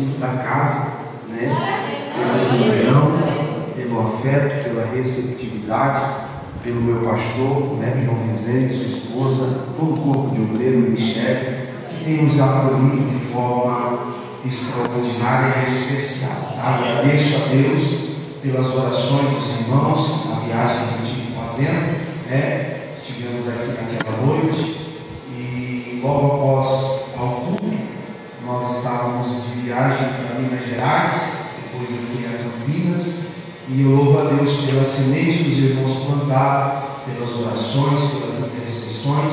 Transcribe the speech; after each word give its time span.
agradecido 0.00 0.18
da 0.18 0.42
casa, 0.42 0.92
né? 1.28 1.54
Pela 2.16 2.48
comunhão, 2.48 3.12
pelo 3.76 4.08
afeto, 4.08 4.64
pela 4.64 4.86
receptividade, 4.94 6.02
pelo 6.62 6.82
meu 6.82 7.08
pastor, 7.08 7.78
né, 7.78 8.02
João 8.04 8.26
Rezende, 8.26 8.74
sua 8.74 8.86
esposa, 8.86 9.66
todo 9.78 9.94
o 9.94 9.96
corpo 9.96 10.34
de 10.34 10.42
obreiro, 10.42 10.80
ministério, 10.80 11.68
que 11.88 12.04
tem 12.04 12.24
nos 12.24 12.40
acolhido 12.40 13.18
de 13.18 13.26
forma 13.26 14.14
extraordinária 14.44 15.64
e 15.66 15.72
especial. 15.72 16.54
Agradeço 16.62 17.36
a 17.36 17.46
Deus 17.48 18.10
pelas 18.42 18.74
orações 18.74 19.30
dos 19.30 19.60
irmãos, 19.60 20.26
na 20.28 20.40
viagem 20.40 20.86
que 20.96 21.02
estive 21.02 21.32
fazendo, 21.34 21.98
né? 22.28 22.78
estivemos 23.00 23.48
aqui 23.48 23.68
naquela 23.68 24.26
noite 24.26 24.76
e 25.30 26.00
logo 26.02 26.26
após 26.26 26.99
viagem 29.80 30.08
para 30.12 30.38
Minas 30.38 30.66
Gerais, 30.68 31.14
depois 31.64 31.90
eu 31.90 32.06
fui 32.12 32.26
a 32.26 32.44
Campinas 32.44 33.14
e 33.68 33.82
eu 33.82 33.90
louvo 33.90 34.18
a 34.18 34.24
Deus 34.34 34.66
pela 34.66 34.84
semente 34.84 35.44
dos 35.44 35.58
irmãos 35.58 36.04
plantados, 36.04 36.98
pelas 37.06 37.46
orações, 37.46 38.10
pelas 38.10 38.38
intercessões, 38.40 39.32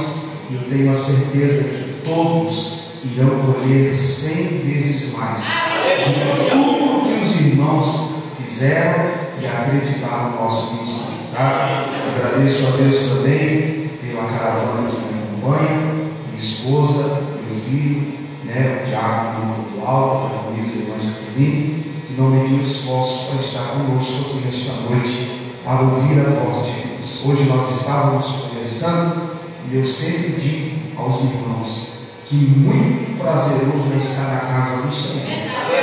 e 0.49 0.55
eu 0.55 0.61
tenho 0.69 0.91
a 0.91 0.95
certeza 0.95 1.63
que 1.63 2.01
todos 2.05 2.77
irão 3.03 3.29
colher 3.41 3.95
cem 3.95 4.59
vezes 4.59 5.13
mais 5.13 5.41
de 5.41 6.49
tudo 6.49 7.03
que 7.05 7.25
os 7.25 7.41
irmãos 7.41 8.11
fizeram 8.37 9.11
e 9.41 9.45
acreditaram 9.45 10.31
no 10.31 10.43
nosso 10.43 10.75
ministério. 10.75 11.07
Sabe? 11.29 11.71
Agradeço 12.15 12.67
a 12.67 12.71
Deus 12.77 12.97
também 13.09 13.89
pela 14.01 14.23
caravana 14.29 14.89
que 14.89 15.13
me 15.13 15.23
acompanha, 15.23 15.77
minha 15.77 16.37
esposa, 16.37 17.21
meu 17.45 17.61
filho, 17.61 18.17
né, 18.45 18.81
o 18.81 18.89
diácono 18.89 19.66
do 19.87 19.91
alto, 19.91 20.35
a 20.35 20.51
polícia 20.51 20.83
Evangelina, 20.83 21.83
que 22.07 22.13
não 22.21 22.29
mediu 22.29 22.59
esforço 22.59 23.27
para 23.27 23.41
estar 23.41 23.63
conosco 23.71 24.25
aqui 24.25 24.45
nesta 24.45 24.73
noite, 24.89 25.53
para 25.63 25.81
ouvir 25.81 26.19
a 26.19 26.29
voz 26.29 26.65
de 26.65 26.71
Deus. 26.81 27.25
Hoje 27.25 27.49
nós 27.49 27.79
estávamos 27.79 28.25
conversando 28.25 29.31
e 29.71 29.77
eu 29.77 29.85
sempre 29.85 30.41
digo 30.41 31.01
aos 31.01 31.23
irmãos 31.23 31.87
que 32.27 32.35
muito 32.35 33.17
prazeroso 33.17 33.93
é 33.93 33.97
estar 33.97 34.33
na 34.33 34.39
casa 34.41 34.81
do 34.81 34.91
Senhor, 34.91 35.25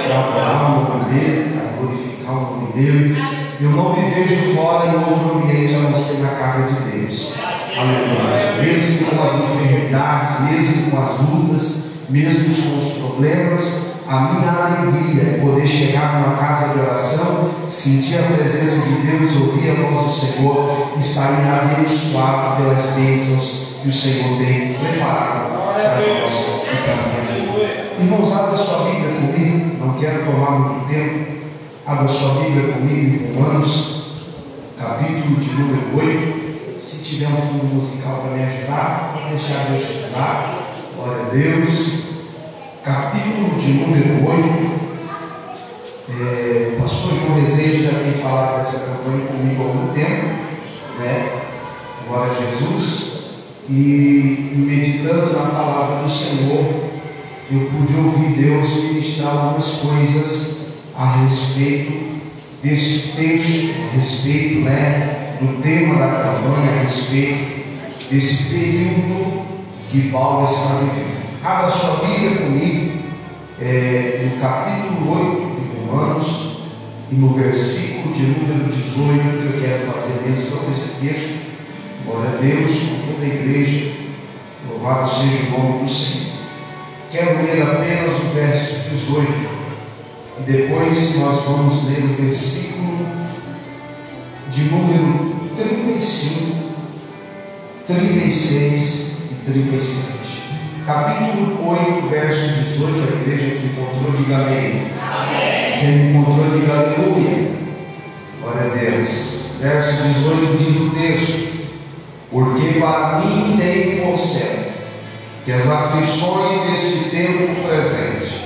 para 0.06 0.18
adorar 0.20 0.70
o 0.70 0.98
nome 0.98 1.14
dele, 1.14 1.54
para 1.54 1.78
glorificar 1.78 2.36
o 2.36 2.56
nome 2.56 2.72
dele. 2.74 3.16
Eu 3.60 3.70
não 3.70 3.96
me 3.96 4.10
vejo 4.10 4.54
fora 4.54 4.90
em 4.90 4.96
outro 4.96 5.38
ambiente 5.38 5.74
a 5.74 5.78
não 5.78 5.94
ser 5.94 6.18
na 6.18 6.28
casa 6.28 6.70
de 6.70 6.90
Deus. 6.90 7.32
Aleluia. 7.76 8.62
Mesmo 8.62 9.06
com 9.06 9.22
as 9.22 9.34
enfermidades, 9.34 10.50
mesmo 10.50 10.90
com 10.90 11.00
as 11.00 11.20
lutas, 11.20 11.84
mesmo 12.10 12.44
com 12.44 12.78
os 12.78 12.94
problemas, 12.98 13.83
a 14.06 14.20
minha 14.20 14.50
alegria 14.50 15.22
é 15.22 15.40
poder 15.40 15.66
chegar 15.66 16.20
numa 16.20 16.36
casa 16.36 16.74
de 16.74 16.80
oração, 16.80 17.50
sentir 17.66 18.18
a 18.18 18.22
presença 18.24 18.86
de 18.86 18.94
Deus, 18.96 19.36
ouvir 19.36 19.70
a 19.70 19.74
voz 19.74 20.06
do 20.06 20.12
Senhor 20.12 20.92
e 20.96 21.02
sair 21.02 21.48
abençoado 21.48 22.56
pelas 22.56 22.84
bênçãos 22.90 23.78
que 23.82 23.88
o 23.88 23.92
Senhor 23.92 24.36
tem 24.36 24.74
preparado 24.74 25.48
para 25.48 26.20
nós 26.20 26.64
e 26.64 26.76
para 26.82 26.92
a 26.92 26.96
minha 26.96 27.56
vida. 27.56 27.94
Irmãos, 27.98 28.32
abra 28.32 28.56
sua 28.56 28.90
Bíblia 28.90 29.14
comigo, 29.14 29.76
não 29.86 29.94
quero 29.94 30.24
tomar 30.26 30.50
muito 30.50 30.88
tempo. 30.88 31.34
Abra 31.86 32.08
sua 32.08 32.42
Bíblia 32.42 32.74
comigo 32.74 33.24
em 33.24 33.34
Romanos, 33.34 34.04
capítulo 34.78 35.36
de 35.36 35.50
número 35.50 35.96
8. 35.96 36.78
Se 36.78 37.04
tiver 37.04 37.28
um 37.28 37.36
fundo 37.36 37.74
musical 37.74 38.18
para 38.18 38.36
me 38.36 38.42
ajudar, 38.42 39.14
pode 39.14 39.34
deixar 39.34 39.64
Deus 39.70 39.82
te 39.82 40.10
usar. 40.10 40.58
Glória 40.94 41.22
a 41.22 41.28
Deus 41.30 41.93
capítulo 42.84 43.58
de 43.58 43.72
número 43.72 44.28
8. 44.28 44.74
É, 46.20 46.74
o 46.76 46.82
pastor 46.82 47.14
João 47.14 47.40
Rezende 47.40 47.82
já 47.82 47.98
tem 47.98 48.12
falado 48.12 48.58
dessa 48.58 48.78
campanha 48.80 49.26
comigo 49.26 49.62
há 49.62 49.66
algum 49.66 49.94
tempo, 49.94 50.26
né? 50.98 51.32
Glória 52.06 52.32
a 52.32 52.34
Jesus. 52.34 53.14
E 53.70 54.52
meditando 54.54 55.32
na 55.32 55.46
palavra 55.46 56.02
do 56.02 56.10
Senhor, 56.10 56.90
eu 57.50 57.70
pude 57.70 57.96
ouvir 57.96 58.42
Deus 58.42 58.74
ministrar 58.82 59.34
algumas 59.34 59.66
coisas 59.76 60.66
a 60.94 61.22
respeito 61.22 62.20
desse 62.62 63.12
texto, 63.16 63.74
a 63.80 63.96
respeito 63.96 64.60
né, 64.60 65.36
do 65.40 65.62
tema 65.62 65.94
da 65.94 66.08
campanha, 66.08 66.80
a 66.80 66.82
respeito 66.82 67.64
desse 68.10 68.54
período 68.54 69.42
que 69.90 70.10
Paulo 70.10 70.44
está 70.44 70.80
vivendo. 70.80 71.23
Abra 71.44 71.70
sua 71.70 72.06
Bíblia 72.06 72.36
comigo, 72.38 73.02
é, 73.60 74.30
no 74.30 74.40
capítulo 74.40 75.12
8 75.12 75.60
de 75.60 75.76
Romanos, 75.76 76.52
e 77.12 77.14
no 77.16 77.34
versículo 77.34 78.14
de 78.14 78.22
número 78.22 78.72
18, 78.72 79.20
que 79.20 79.54
eu 79.54 79.60
quero 79.60 79.92
fazer 79.92 80.26
menção 80.26 80.64
desse 80.64 81.04
texto. 81.04 81.44
Glória 82.06 82.30
a 82.30 82.40
Deus, 82.40 82.70
com 82.70 83.12
toda 83.12 83.24
a 83.24 83.28
igreja, 83.28 83.92
louvado 84.70 85.06
seja 85.06 85.44
o 85.44 85.50
nome 85.50 85.84
do 85.84 85.90
Senhor. 85.90 86.32
Quero 87.12 87.42
ler 87.42 87.62
apenas 87.62 88.10
o 88.10 88.34
verso 88.34 88.88
18, 88.88 89.32
e 90.40 90.50
depois 90.50 91.18
nós 91.18 91.44
vamos 91.44 91.84
ler 91.84 92.04
o 92.04 92.22
versículo 92.22 93.06
de 94.48 94.64
número 94.70 95.46
35, 95.56 96.56
36 97.86 99.12
e 99.30 99.52
37 99.52 100.23
capítulo 100.86 101.66
8, 101.70 102.08
verso 102.08 102.48
18, 102.62 102.92
a 102.92 103.30
igreja 103.30 103.56
que 103.56 103.66
encontrou, 103.66 104.12
diga 104.12 104.36
amém. 104.36 104.92
amém. 105.00 105.80
Quem 105.80 106.10
encontrou, 106.10 106.58
diga 106.58 106.72
aleluia. 106.72 107.52
Glória 108.42 108.70
a 108.70 108.74
Deus. 108.74 109.34
Verso 109.60 110.02
18 110.02 110.58
diz 110.58 110.76
o 110.76 110.90
texto: 110.90 111.66
Porque 112.30 112.80
para 112.80 113.20
mim 113.20 113.56
tem 113.56 113.94
certo 114.18 114.74
que 115.44 115.52
as 115.52 115.66
aflições 115.66 116.60
deste 116.70 117.10
tempo 117.10 117.66
presente 117.66 118.44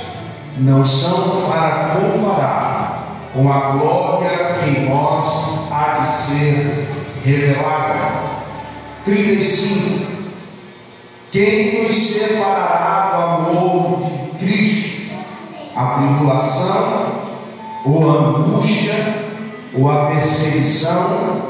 não 0.58 0.82
são 0.82 1.42
para 1.50 2.00
comparar 2.00 3.28
com 3.32 3.52
a 3.52 3.58
glória 3.72 4.54
que 4.54 4.70
em 4.70 4.88
nós 4.88 5.70
há 5.70 6.00
de 6.00 6.10
ser 6.10 6.88
revelada. 7.24 8.28
35 9.04 10.17
quem 11.30 11.82
nos 11.82 11.92
separará 11.92 13.12
do 13.14 13.22
amor 13.22 13.98
de 14.00 14.38
Cristo? 14.38 15.12
A 15.76 15.84
tribulação, 15.98 17.06
ou 17.84 18.10
a 18.10 18.14
angústia, 18.14 18.94
ou 19.78 19.90
a 19.90 20.06
perseguição, 20.06 21.42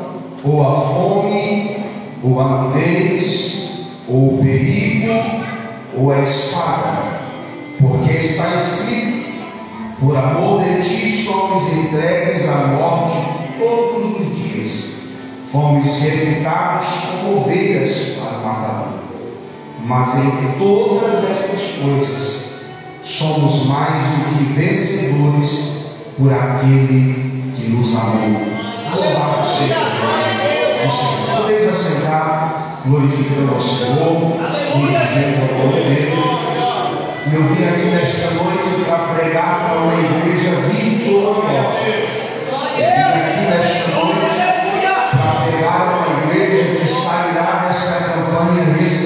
ou 0.44 0.62
a 0.62 0.80
fome, 0.80 1.76
ou 2.22 2.40
a 2.40 2.44
nudez, 2.44 3.86
ou 4.08 4.34
o 4.34 4.38
perigo, 4.42 5.12
ou 5.96 6.10
a 6.10 6.20
espada. 6.20 7.20
Porque 7.78 8.12
está 8.14 8.54
escrito: 8.54 9.18
por 10.00 10.16
amor 10.16 10.64
de 10.64 10.82
ti 10.82 11.24
somos 11.24 11.72
entregues 11.72 12.48
à 12.48 12.66
morte 12.66 13.16
todos 13.58 14.20
os 14.20 14.36
dias. 14.36 14.84
Fomos 15.52 16.00
reputados 16.00 16.88
como 17.22 17.40
ovelhas. 17.42 18.17
Mas 19.84 20.18
em 20.18 20.58
todas 20.58 21.30
estas 21.30 21.78
coisas 21.82 22.48
somos 23.02 23.66
mais 23.66 24.02
do 24.04 24.38
que 24.38 24.52
vencedores 24.52 25.86
por 26.16 26.32
aquele 26.32 27.52
que 27.56 27.68
nos 27.70 27.94
amou. 27.96 28.42
Louvado 28.94 29.46
seja 29.46 29.78
o 30.84 30.90
Senhor. 30.90 31.36
Podeis 31.36 31.68
assentar, 31.68 32.80
glorificando 32.86 33.54
ao 33.54 33.60
Senhor 33.60 34.36
e 34.74 34.80
dizendo 34.86 35.38
ao 35.42 35.66
nome. 35.66 36.38
Eu 37.30 37.42
vim 37.44 37.64
aqui 37.64 37.86
nesta 37.88 38.30
noite 38.32 38.84
para 38.86 38.98
pregar 39.14 39.68
para 39.68 39.78
uma 39.80 39.94
igreja 39.94 40.50
vitoriosa. 40.68 41.88
Eu 42.76 42.88
vim 42.88 43.20
aqui 43.30 43.40
nesta 43.50 43.88
noite 43.90 43.97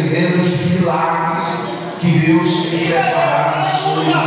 campanha 0.02 0.32
recebendo 0.32 0.40
os 0.40 0.70
milagres 0.70 1.44
que 2.00 2.10
Deus 2.19 2.66
tem 2.70 2.87
preparado 2.87 3.64
sobre 3.64 4.04
vida. 4.06 4.22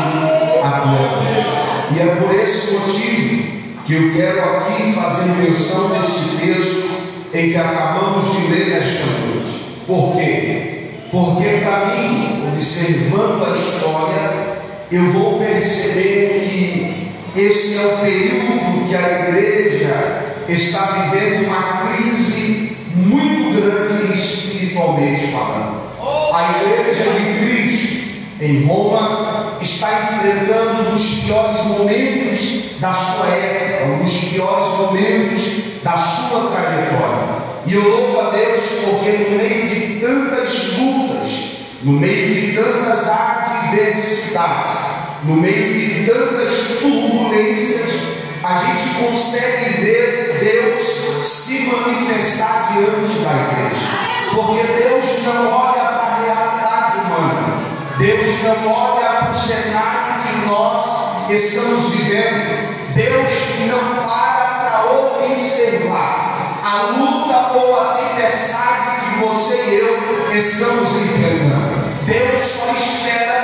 E 1.91 1.99
é 1.99 2.15
por 2.15 2.33
esse 2.33 2.73
motivo 2.73 3.55
que 3.85 3.93
eu 3.93 4.13
quero 4.13 4.57
aqui 4.57 4.93
fazer 4.93 5.31
menção 5.33 5.89
deste 5.89 6.37
texto 6.37 6.95
em 7.33 7.49
que 7.51 7.57
acabamos 7.57 8.31
de 8.31 8.47
ler 8.47 8.69
nesta 8.69 9.05
noite. 9.05 9.65
Por 9.85 10.15
quê? 10.15 10.71
Porque 11.11 11.61
para 11.63 11.95
mim, 11.95 12.49
observando 12.51 13.45
a 13.45 13.57
história, 13.57 14.55
eu 14.91 15.11
vou 15.11 15.39
perceber 15.39 16.47
que 16.49 17.39
esse 17.39 17.77
é 17.77 17.85
o 17.85 17.97
período 17.97 18.87
que 18.87 18.95
a 18.95 19.29
igreja 19.29 20.23
está 20.47 21.09
vivendo 21.11 21.47
uma 21.47 21.81
crise 21.81 22.77
muito 22.95 23.61
grande 23.61 23.94
espiritualmente 24.15 25.27
falando. 25.27 25.85
A 26.33 26.59
igreja 26.59 27.03
de 27.11 27.39
Cristo 27.39 28.05
em 28.41 28.65
Roma 28.65 29.57
está 29.61 29.89
enfrentando 30.03 30.81
um 30.81 30.91
dos 30.91 31.23
piores 31.23 31.63
momentos 31.63 32.79
da 32.79 32.93
sua 32.93 33.27
época, 33.27 33.85
um 33.93 34.03
dos 34.03 34.25
piores 34.25 34.67
momentos 34.79 35.83
da 35.83 35.93
sua 35.93 36.51
trajetória. 36.51 37.35
E 37.65 37.73
eu 37.73 37.87
louvo 37.87 38.19
a 38.19 38.29
Deus 38.31 38.59
porque 38.85 39.09
no 39.11 39.37
meio 39.37 39.67
de 39.67 39.99
tantas 39.99 40.77
lutas, 40.77 41.55
no 41.83 41.93
meio 41.93 42.33
de 42.33 42.55
tantas 42.55 43.07
adversidades, 43.07 44.77
no 45.23 45.35
meio 45.35 45.73
de 45.73 46.05
tantas 46.05 46.79
turbulências, 46.79 48.15
a 48.43 48.65
gente 48.65 48.99
consegue 48.99 49.81
ver 49.81 50.37
Deus 50.39 51.27
se 51.27 51.67
manifestar 51.67 52.73
diante 52.73 53.19
da 53.19 53.31
igreja. 53.31 54.04
Porque 54.35 54.63
Deus 54.63 55.23
não 55.23 55.49
olha 55.49 55.81
para 55.81 56.03
a 56.03 56.19
realidade 56.19 56.97
humana. 56.99 57.65
Deus 57.97 58.43
não 58.43 58.69
olha 58.69 59.09
para 59.09 59.29
o 59.29 59.33
cenário 59.33 60.23
que 60.23 60.45
nós 60.45 61.29
estamos 61.29 61.89
vivendo. 61.91 62.75
Deus 62.93 63.31
não 63.69 64.03
para 64.03 64.45
para 64.59 64.91
observar 64.91 66.59
a 66.65 66.97
luta 66.97 67.57
ou 67.57 67.79
a 67.79 67.93
tempestade 67.93 69.05
que 69.05 69.25
você 69.25 69.55
e 69.55 69.79
eu 69.79 70.37
estamos 70.37 70.89
enfrentando. 70.97 71.85
Deus 72.05 72.41
só 72.41 72.73
espera 72.73 73.34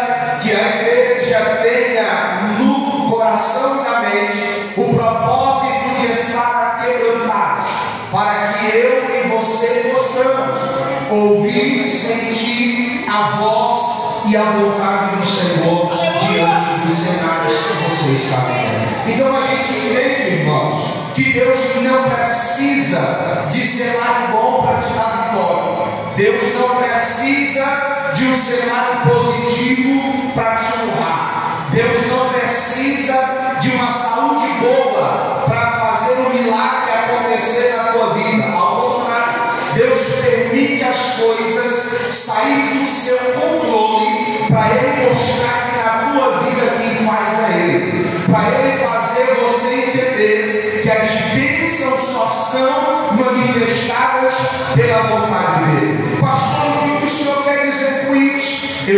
e 14.32 14.38
a 14.38 14.44
vontade 14.44 15.18
do 15.18 15.26
Senhor 15.26 15.92
diante 15.92 16.88
dos 16.88 16.96
cenários 16.96 17.54
que 17.54 17.74
você 17.84 18.12
está 18.14 18.38
vivendo. 18.38 19.14
Então 19.14 19.36
a 19.36 19.42
gente 19.42 19.74
entende, 19.74 20.36
irmãos, 20.36 20.74
que 21.14 21.34
Deus 21.34 21.58
não 21.82 22.10
precisa 22.10 23.46
de 23.50 23.62
cenário 23.62 24.32
bom 24.32 24.64
para 24.64 24.78
te 24.78 24.94
dar 24.94 25.28
vitória. 25.28 25.92
Deus 26.16 26.42
não 26.56 26.78
precisa 26.78 28.12
de 28.14 28.26
um 28.28 28.38
cenário 28.38 29.12
positivo 29.12 30.32
para 30.34 30.56
te 30.56 30.78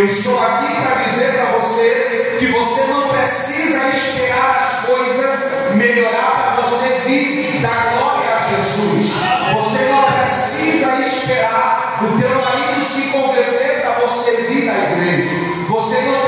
Eu 0.04 0.10
estou 0.10 0.38
aqui 0.38 0.68
para 0.82 0.96
dizer 1.06 1.32
para 1.32 1.46
você 1.60 2.36
que 2.38 2.48
você 2.48 2.88
não 2.88 3.08
precisa 3.08 3.88
esperar 3.88 4.58
as 4.58 4.86
coisas 4.86 5.76
melhorar 5.76 6.56
para 6.56 6.64
você 6.64 7.00
vir 7.06 7.62
dar 7.62 7.94
glória 7.94 8.36
a 8.36 8.50
Jesus. 8.50 9.14
Você 9.54 9.84
não 9.86 10.04
precisa 10.12 11.00
esperar 11.00 12.04
o 12.04 12.20
teu 12.20 12.36
marido 12.42 12.84
se 12.84 13.12
converter 13.14 13.82
para 13.82 14.06
você 14.06 14.42
vir 14.42 14.66
na 14.66 14.74
igreja. 14.74 15.30
Você 15.70 16.02
não 16.02 16.23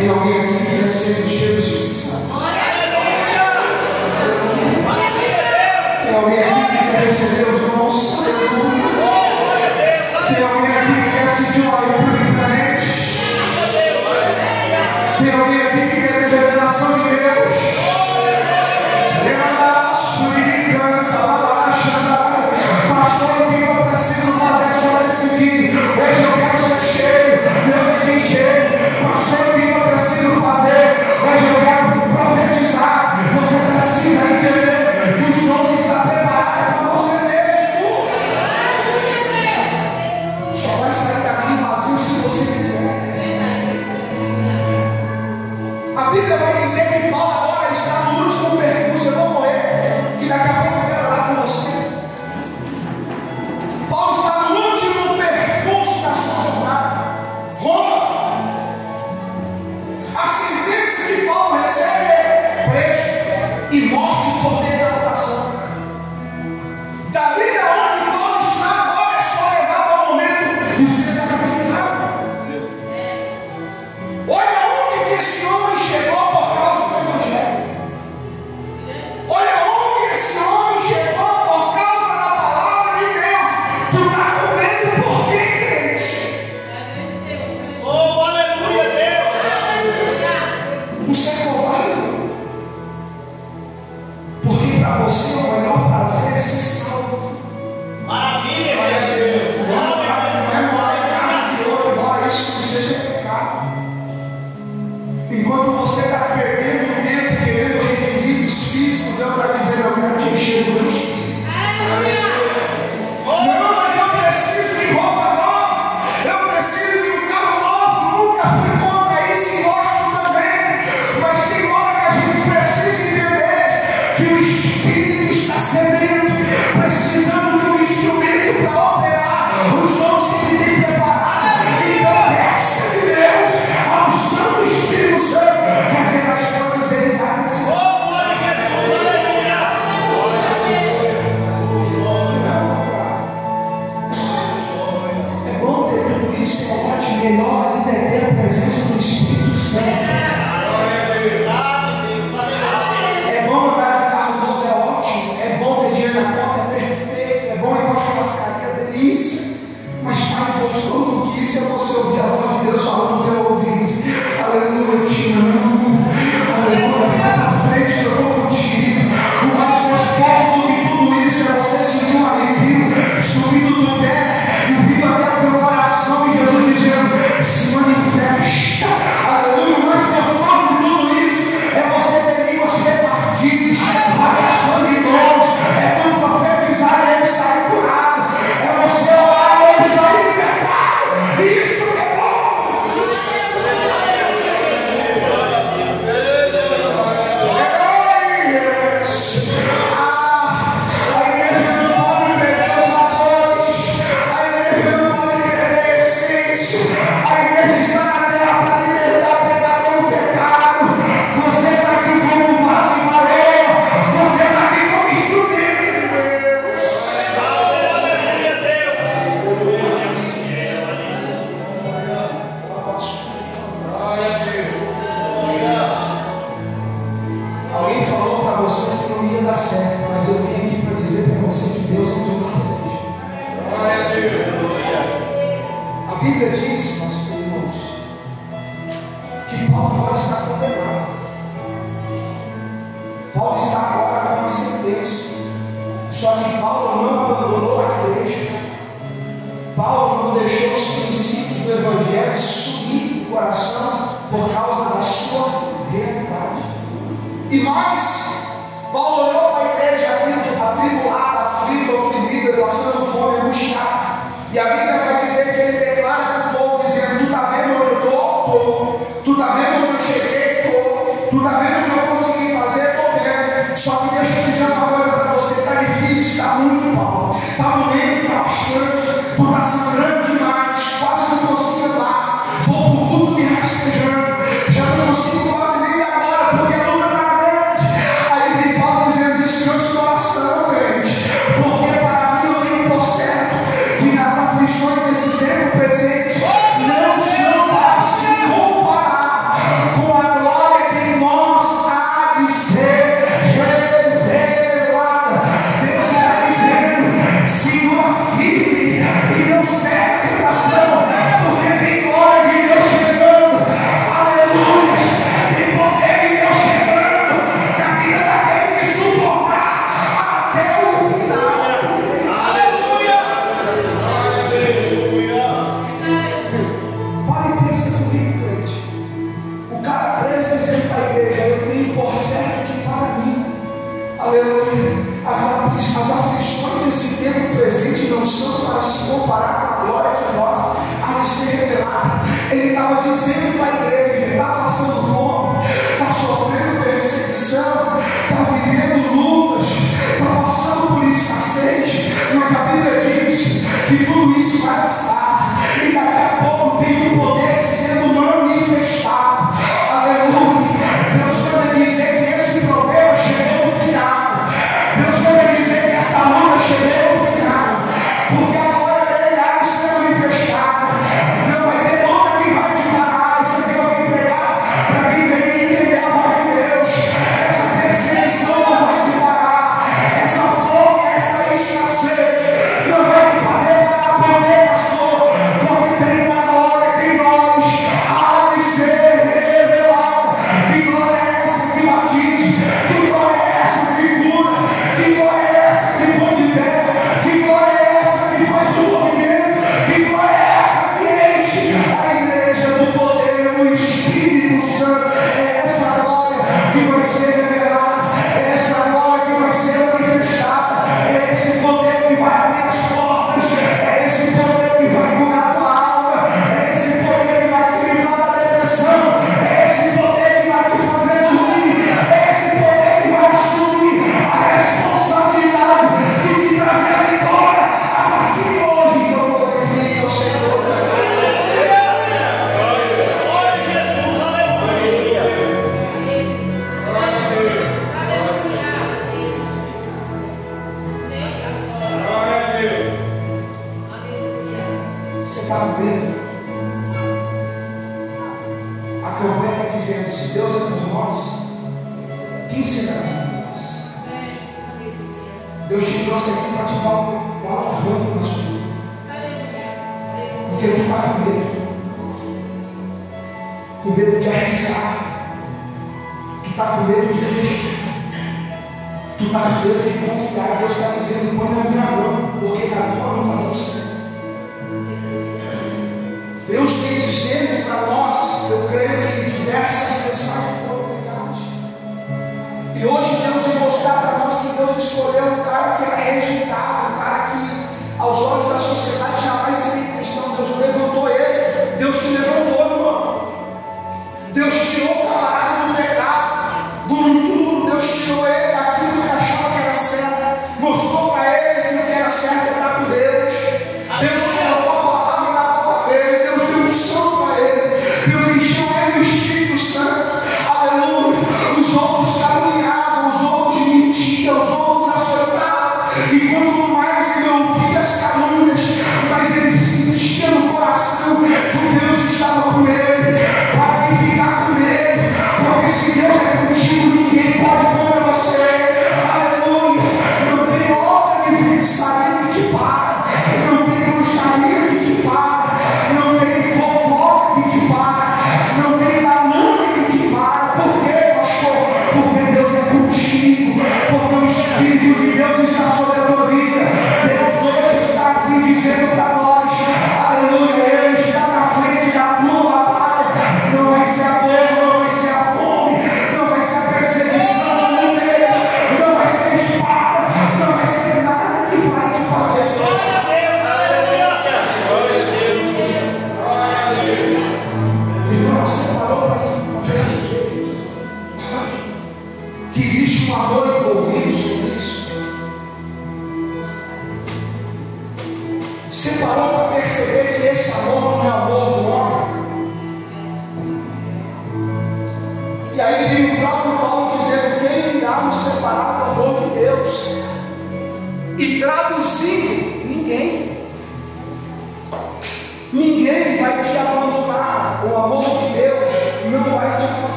Tem 0.00 0.08
alguém 0.08 0.34
aqui 0.40 0.64
que 0.64 1.30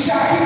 Isaac 0.00 0.39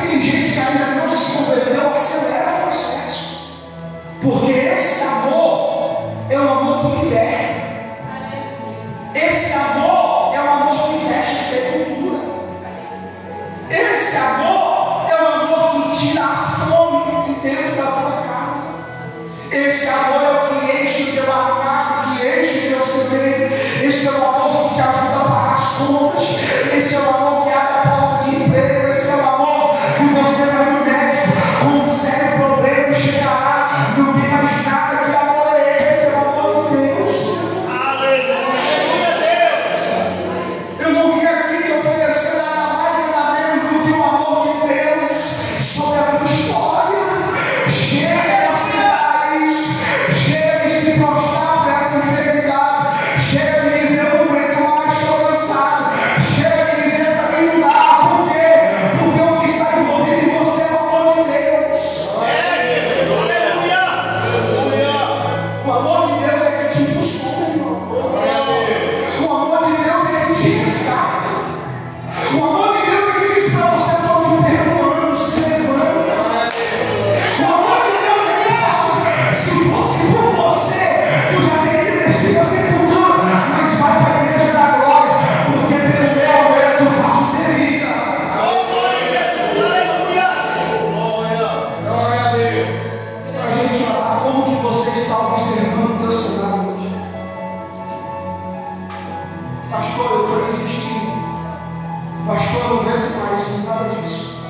Pastor, 102.26 102.56
eu 102.58 102.68
não 102.68 102.80
aguento 102.80 103.16
mais, 103.18 103.64
nada 103.66 103.90
disso. 103.90 104.40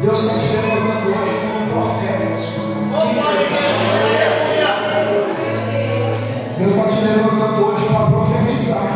Deus 0.00 0.18
está 0.20 0.38
te 0.38 0.46
levantando 0.54 1.08
hoje 1.08 1.34
como 1.40 1.64
um 1.64 1.70
profeta. 1.72 2.26
Deus 6.58 6.70
está 6.70 6.84
te 6.84 7.00
levantando 7.00 7.66
hoje 7.66 7.84
para 7.86 8.06
profetizar. 8.06 8.86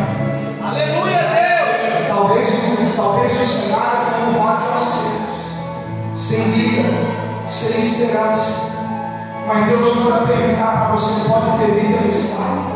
Aleluia, 0.63 1.19
Deus! 1.19 2.07
Talvez, 2.07 2.47
talvez 2.95 3.41
o 3.41 3.45
cenário 3.45 4.25
não 4.25 4.31
vá 4.41 4.51
para 4.55 4.77
seus, 4.77 5.35
sem 6.15 6.49
vida, 6.51 6.89
sem 7.45 7.77
esperança. 7.77 8.71
Mas 9.47 9.67
Deus 9.67 9.95
manda 9.97 10.25
perguntar 10.25 10.71
para 10.77 10.95
você: 10.95 11.27
pode 11.27 11.57
ter 11.57 11.71
vida 11.71 11.99
nesse 12.05 12.29
pai? 12.29 12.70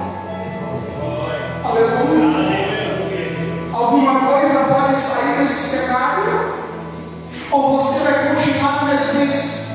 Alguma 3.85 4.19
coisa 4.19 4.61
pode 4.61 4.97
sair 4.97 5.37
desse 5.37 5.77
cenário? 5.77 6.55
Ou 7.51 7.79
você 7.79 7.99
vai 7.99 8.29
continuar 8.29 8.85
nas 8.85 9.01
vezes? 9.13 9.67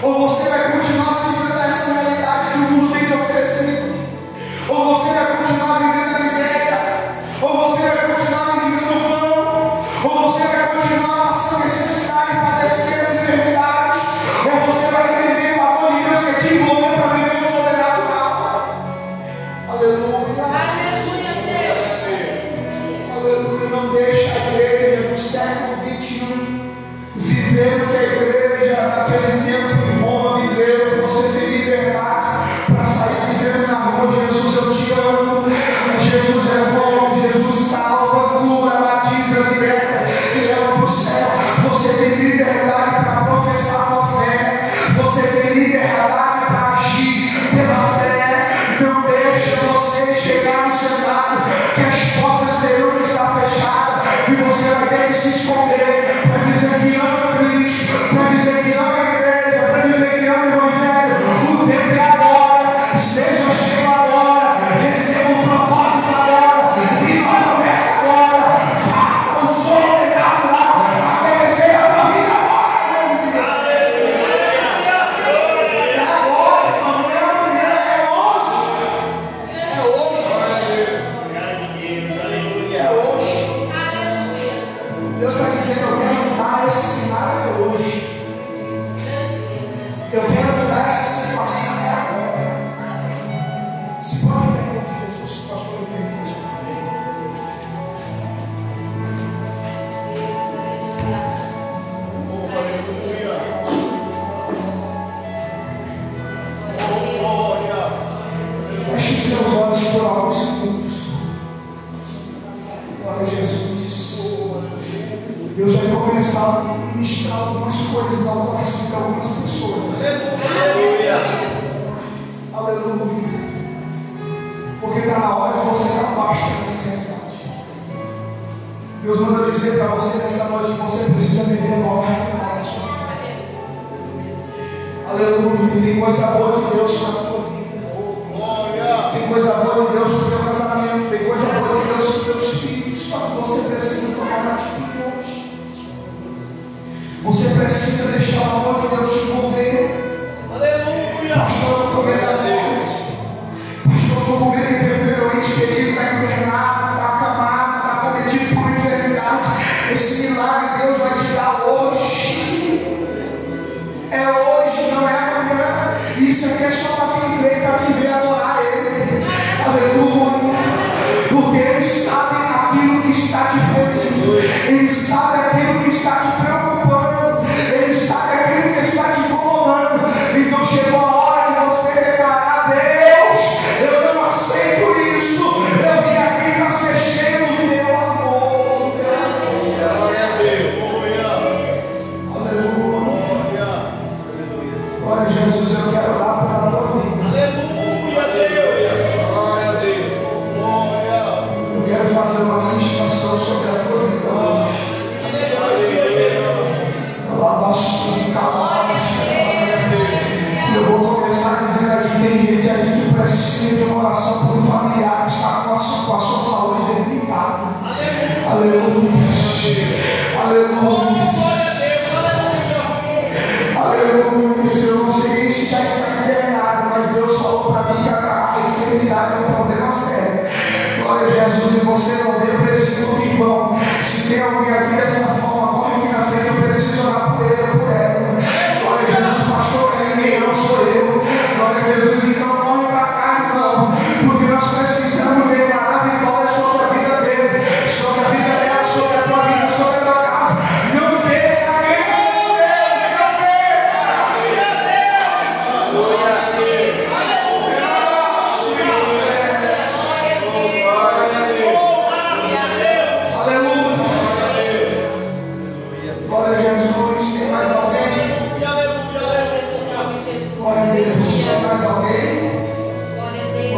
Ou 0.00 0.28
você 0.28 0.48
vai 0.48 0.70
continuar 0.70 1.12
seguindo 1.12 1.60
essa 1.60 1.92
realidade 1.92 2.52
que 2.52 2.58
o 2.58 2.60
mundo 2.70 2.92
tem 2.92 3.04
te 3.04 3.12
oferecido? 3.14 3.96
Ou 4.68 4.94
você 4.94 5.10
vai 5.12 5.36
continuar 5.38 5.78
vivendo 5.80 6.14
a 6.14 6.18
miséria? 6.20 6.78
Ou 7.42 7.68
você 7.68 7.82
vai 7.82 8.14
continuar 8.14 8.44
vivendo 8.52 8.96
o 8.96 9.08
pão? 9.10 9.84
Ou 10.04 10.22
você 10.30 10.44
vai 10.46 10.66
continuar 10.68 11.31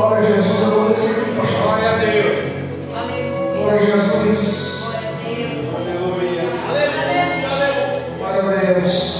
Glória 0.05 0.29
a 0.29 0.33
Jesus 0.33 0.63
acontecendo. 0.63 1.35
Glória 1.63 1.91
a 1.91 1.97
Deus. 1.97 2.37
Aleluia. 2.95 3.63
Glória 3.63 3.81
a 3.81 3.99
Jesus. 3.99 4.81
Glória 4.83 5.09
a 5.09 5.13
Deus. 5.25 5.75
Aleluia. 5.75 6.43
Aleluia. 6.69 7.39
Glória 8.19 8.41
a 8.43 8.75
Deus. 8.75 9.14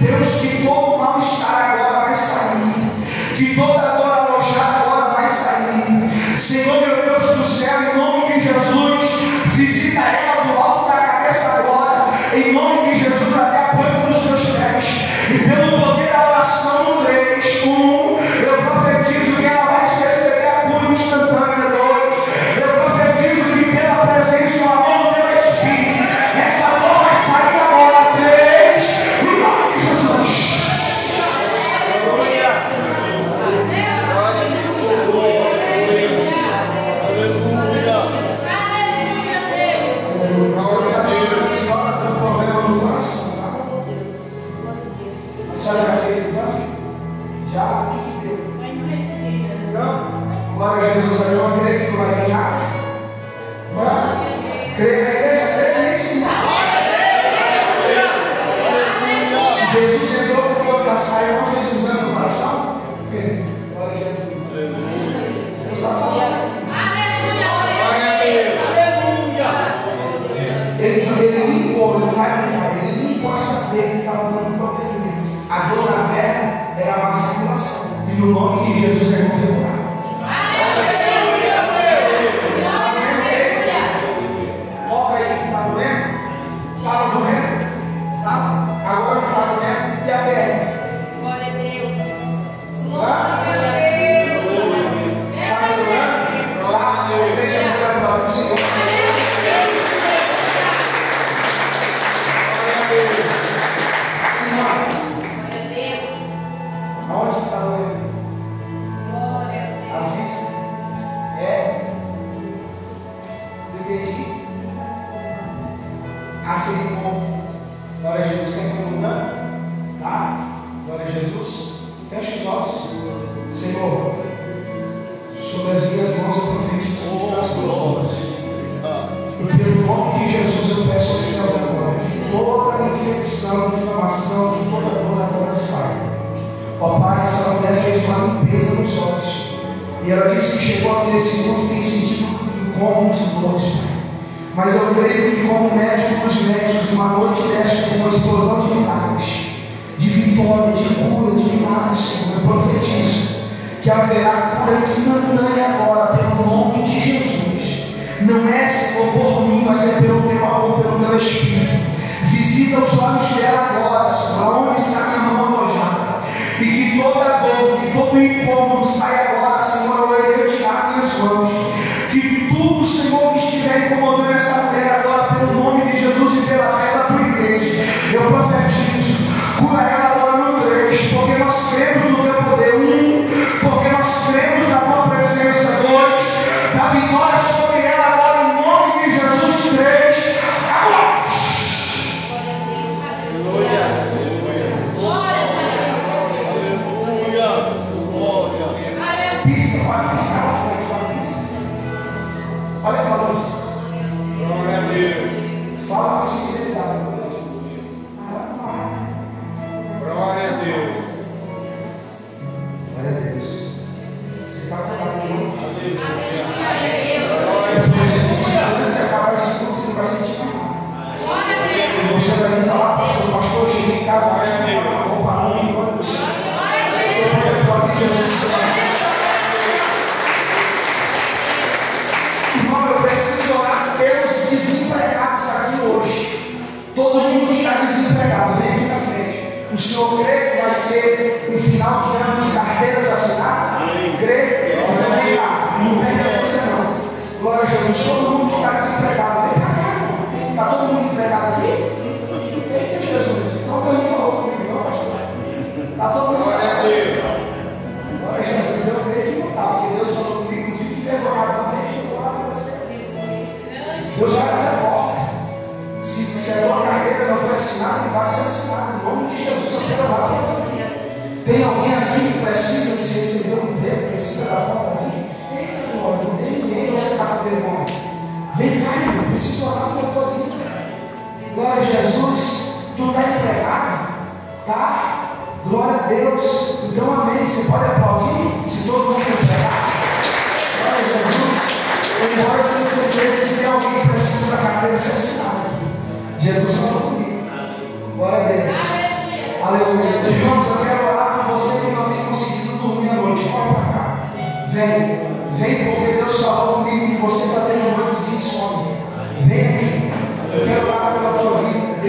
Deus, 0.00 0.40
que 0.40 0.49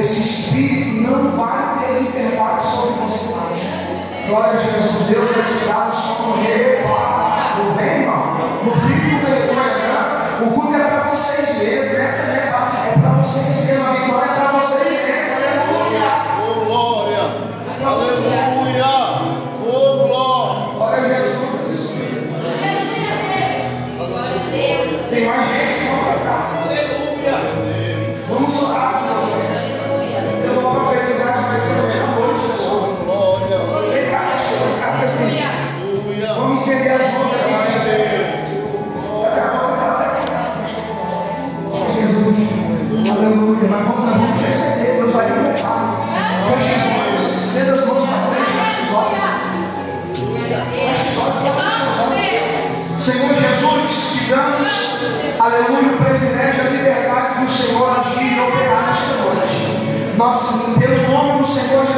Esse 0.02 0.20
espírito 0.20 1.04
não 1.04 1.30
vai 1.38 1.78
ter 1.78 2.02
liberdade 2.02 2.66
sobre 2.66 3.02
você 3.02 3.36
mais. 3.36 4.28
Glória 4.28 4.54
a 4.54 4.58
Jesus, 4.58 5.08
Deus 5.08 5.30
vai 5.30 5.44
te 5.44 5.66
dar 5.66 5.90
o 5.90 5.92
sono 5.92 6.42
reparado. 6.42 7.76
Vem, 7.78 8.02
irmão. 8.02 8.36
Não 8.66 8.74
fique 8.82 9.12
com 9.12 9.26
vergonha. 9.28 10.42
O 10.42 10.60
culto 10.60 10.74
é 10.74 10.80
para 10.80 11.10
vocês 11.12 11.60
mesmos, 11.60 11.98
né? 12.00 12.48
é 12.48 13.00
para 13.00 13.10
vocês 13.22 13.58
mesmos. 13.58 13.71
Señor 61.52 61.91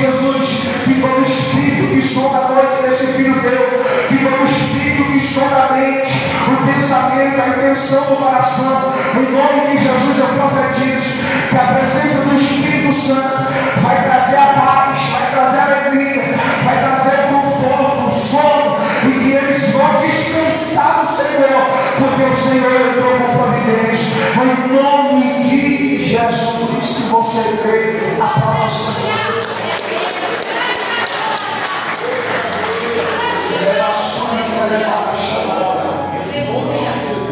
Jesus, 0.00 0.48
viva 0.86 1.08
o 1.08 1.22
Espírito 1.22 1.94
que 1.94 2.00
sonda 2.00 2.38
a 2.38 2.48
noite 2.48 2.82
desse 2.82 3.06
filho 3.12 3.38
teu, 3.42 3.84
viva 4.08 4.30
o 4.34 4.44
Espírito 4.44 5.12
que 5.12 5.20
sonda 5.20 5.68
a 5.68 5.72
mente, 5.74 6.12
o 6.48 6.66
pensamento, 6.66 7.40
a 7.40 7.48
intenção 7.48 8.04
do 8.06 8.16
coração. 8.16 8.94
Em 9.14 9.30
nome 9.30 9.76
de 9.76 9.84
Jesus 9.84 10.18
eu 10.18 10.26
profetizo 10.26 11.26
que 11.50 11.56
a 11.56 11.74
presença 11.74 12.24
do 12.24 12.34
Espírito 12.34 12.92
Santo 12.94 13.52
vai 13.82 14.02
trazer 14.04 14.36
a 14.36 14.46
paz, 14.46 14.98
vai 15.10 15.30
trazer 15.32 15.58
a 15.58 15.64
alegria, 15.64 16.34
vai 16.64 16.78
trazer 16.78 17.16
o 17.24 17.40
conforto, 17.42 18.06
o 18.06 18.10
sono, 18.10 18.78
e 19.04 19.18
que 19.18 19.32
eles 19.32 19.72
vão 19.72 20.00
descansar 20.00 21.02
no 21.02 21.14
Senhor, 21.14 21.78
porque 21.98 22.22
o 22.22 22.36
Senhor 22.36 22.72
é 22.72 22.88
entrou 22.88 23.18
com 23.18 23.38
providência. 23.38 24.20
Em 24.40 24.72
nome 24.74 24.99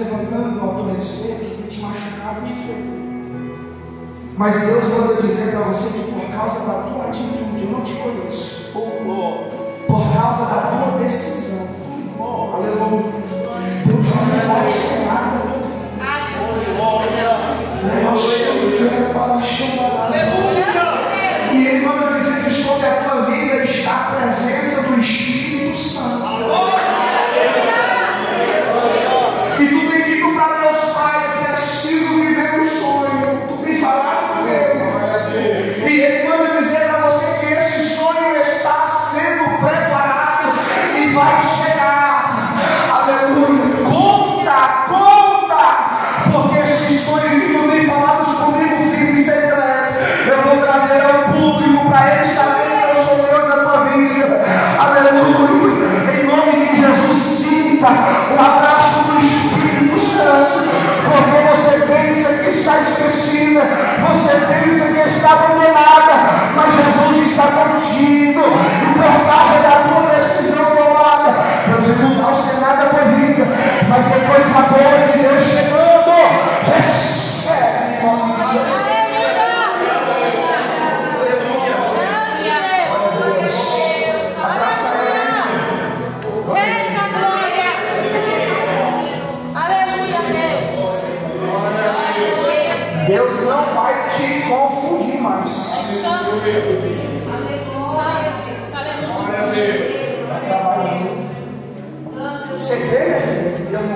levantando 0.00 0.60
ao 0.60 0.74
teu 0.74 0.94
respeito 0.94 1.62
que 1.62 1.68
te 1.68 1.80
machucava 1.80 2.40
de 2.42 2.52
te. 2.52 2.96
Mas 4.36 4.60
Deus 4.60 4.84
manda 4.84 5.22
dizer 5.22 5.50
para 5.50 5.60
você 5.60 5.98
que 5.98 6.12
por 6.12 6.28
causa 6.30 6.60
da 6.60 6.82
tua 6.82 7.06
atitude, 7.06 7.62
eu 7.62 7.70
não 7.70 7.82
te 7.82 7.94
conheço. 7.94 8.72
Oh, 8.74 9.08
Lord. 9.08 9.45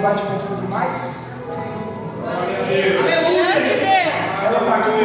vai 0.00 0.14
te 0.14 0.22
confundir 0.22 0.70
mais? 0.70 1.20
Aleluia! 2.26 3.00
Aleluia! 3.00 3.44
Aleluia. 3.52 4.00
Ela 4.42 4.58
está 4.58 4.76
aqui 4.76 4.90
no 4.90 5.04